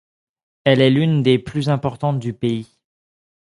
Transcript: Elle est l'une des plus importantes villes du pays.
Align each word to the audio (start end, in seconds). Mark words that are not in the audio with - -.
Elle 0.63 0.81
est 0.81 0.89
l'une 0.89 1.21
des 1.21 1.37
plus 1.37 1.69
importantes 1.69 2.15
villes 2.23 2.33
du 2.33 2.33
pays. 2.33 2.67